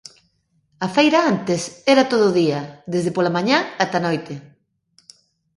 A 0.85 0.87
feira 0.95 1.19
antes 1.33 1.61
era 1.93 2.09
todo 2.11 2.23
o 2.27 2.35
día, 2.41 2.59
desde 2.93 3.13
pola 3.15 3.35
mañá 3.37 3.57
ata 3.83 3.95
a 3.99 4.03
noite. 4.07 4.33